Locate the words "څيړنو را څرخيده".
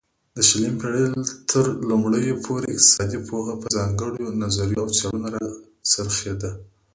4.97-6.51